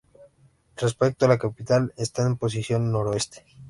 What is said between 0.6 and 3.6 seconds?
Respecto a la capital está en posición noroeste.